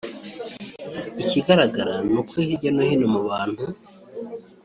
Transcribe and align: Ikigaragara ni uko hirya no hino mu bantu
Ikigaragara 1.21 1.93
ni 2.11 2.17
uko 2.19 2.33
hirya 2.45 2.69
no 2.75 2.81
hino 2.87 3.07
mu 3.13 3.21
bantu 3.29 3.63